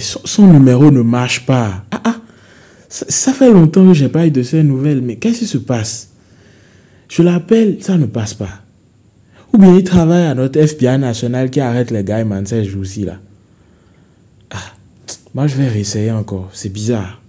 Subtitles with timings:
[0.00, 1.84] son, son numéro ne marche pas.
[1.90, 2.16] Ah ah,
[2.88, 6.10] ça, fait longtemps que j'ai pas eu de ces nouvelles, mais qu'est-ce qui se passe?
[7.08, 8.60] Je l'appelle, ça ne passe pas.
[9.52, 13.04] Ou bien il travaille à notre FBI national qui arrête les gars, man, ces jours-ci
[13.04, 13.18] là.
[14.50, 14.74] Ah,
[15.34, 17.20] moi je vais réessayer encore, c'est bizarre.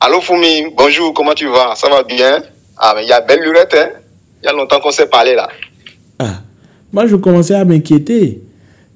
[0.00, 1.74] Allô Foumi, bonjour, comment tu vas?
[1.74, 2.42] Ça va bien?
[2.76, 3.90] Ah, mais il y a belle lurette, hein?
[4.42, 5.48] Il y a longtemps qu'on s'est parlé là.
[6.18, 6.40] Ah,
[6.92, 8.42] moi je commençais à m'inquiéter.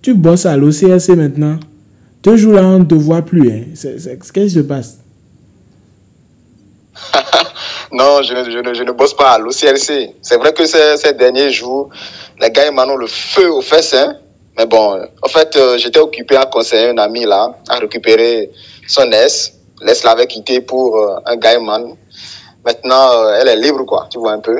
[0.01, 1.59] Tu bosses à l'OCRC maintenant.
[2.23, 3.51] Deux jours là, on ne te voit plus.
[3.51, 3.65] Hein.
[3.75, 4.99] Qu'est-ce qui se passe?
[7.93, 10.15] Non, je ne, je ne- je ne bosse pas à l'OCLC.
[10.23, 11.91] C'est vrai que ces, ces derniers jours,
[12.41, 14.17] les gars m'ont le feu aux fesses, hein.
[14.57, 18.51] Mais bon, en fait, euh, j'étais occupé à conseiller un ami là, à récupérer
[18.87, 19.55] son S.
[19.83, 21.95] L'S l'avait quitté pour euh, un gars man.
[22.65, 24.07] Maintenant, euh, elle est libre, quoi.
[24.11, 24.59] Tu vois un peu?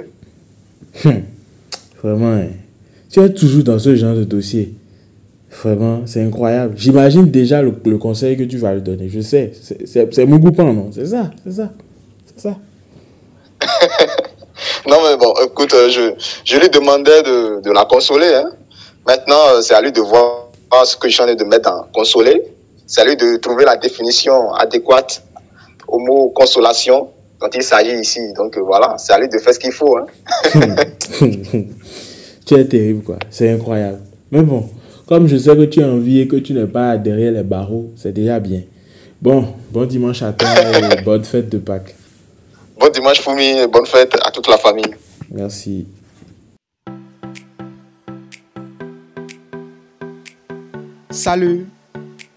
[2.03, 2.49] Vraiment, hein.
[3.11, 4.75] tu es toujours dans ce genre de dossier.
[5.63, 6.75] Vraiment, c'est incroyable.
[6.77, 9.09] J'imagine déjà le, le conseil que tu vas lui donner.
[9.09, 11.71] Je sais, c'est- c'est Mugupan, non C'est ça, c'est ça,
[12.27, 12.57] c'est ça.
[14.89, 16.13] Non, mais bon, écoute, euh, je,
[16.45, 18.33] je lui demandais de, de la consoler.
[18.35, 18.51] Hein.
[19.07, 20.51] Maintenant, euh, c'est à lui de voir
[20.85, 22.43] ce que je suis en train de mettre dans consoler.
[22.87, 25.25] C'est à lui de trouver la définition adéquate
[25.89, 27.09] au mot consolation
[27.43, 28.33] dont il s'agit ici.
[28.35, 29.97] Donc euh, voilà, c'est à lui de faire ce qu'il faut.
[29.97, 30.07] Hein.
[32.47, 33.19] tu es terrible, quoi.
[33.31, 34.01] C'est incroyable.
[34.31, 34.69] Mais bon,
[35.07, 37.91] comme je sais que tu as envie et que tu n'es pas derrière les barreaux,
[37.97, 38.63] c'est déjà bien.
[39.21, 41.95] Bon, bon dimanche à toi et bonne fête de Pâques.
[42.79, 44.95] Bon dimanche, Foumi, et bonne fête à toute la famille.
[45.31, 45.87] Merci.
[51.11, 51.67] Salut,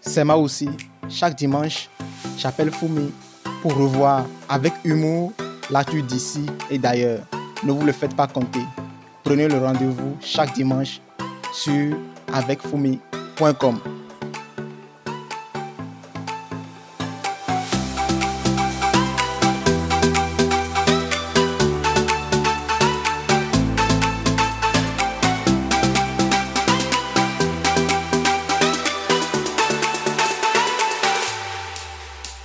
[0.02, 0.69] c'est moi aussi.
[1.09, 1.90] Chaque dimanche,
[2.38, 3.12] j'appelle Fumi
[3.69, 5.31] revoir avec humour
[5.69, 7.21] l'actu d'ici et d'ailleurs.
[7.63, 8.61] Ne vous le faites pas compter.
[9.23, 11.02] Prenez le rendez-vous chaque dimanche
[11.53, 11.95] sur
[12.34, 13.79] avecfumi.com.